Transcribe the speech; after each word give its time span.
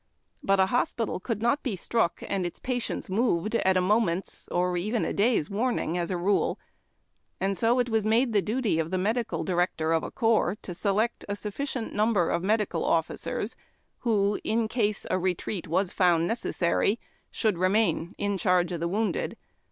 But 0.41 0.59
a 0.59 0.65
hospital 0.65 1.19
could 1.19 1.43
not 1.43 1.61
be 1.61 1.75
struck 1.75 2.23
and 2.27 2.43
its 2.43 2.59
patients 2.59 3.07
moved 3.07 3.53
at 3.53 3.77
a 3.77 3.81
HOSPITALS 3.81 3.83
ANB 3.83 3.97
AMBULANCES. 3.97 4.45
307 4.45 4.49
moment's 4.49 4.49
or 4.49 4.77
even 4.77 5.05
a 5.05 5.13
clay's 5.13 5.49
warning, 5.51 5.95
as 5.99 6.09
a 6.09 6.17
rule, 6.17 6.59
and 7.39 7.55
so 7.55 7.77
it 7.77 7.87
was 7.87 8.03
made 8.03 8.33
the 8.33 8.41
duty 8.41 8.79
of 8.79 8.89
the 8.89 8.97
medical 8.97 9.43
director 9.43 9.93
of 9.93 10.01
a 10.01 10.09
corps 10.09 10.57
to 10.63 10.73
select 10.73 11.23
a 11.29 11.35
sufficient 11.35 11.93
number 11.93 12.31
of 12.31 12.41
medical 12.43 12.81
officevs, 12.81 13.55
wlio, 14.03 14.39
in 14.43 14.67
case 14.67 15.05
a 15.11 15.19
retreat 15.19 15.67
was 15.67 15.91
found 15.93 16.25
necessary, 16.25 16.99
should 17.29 17.59
remain 17.59 18.11
in 18.17 18.39
charge 18.39 18.71
of 18.71 18.79
the 18.79 18.87
wounded. 18.87 19.37